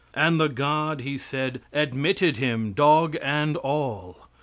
[0.15, 4.27] "And the God," he said, "admitted him, dog and all."